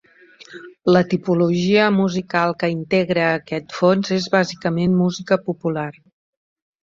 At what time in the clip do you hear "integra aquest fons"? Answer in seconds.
2.75-4.11